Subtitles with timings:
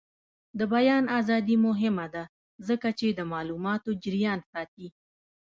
[0.59, 2.23] د بیان ازادي مهمه ده
[2.67, 4.87] ځکه چې د معلوماتو جریان ساتي.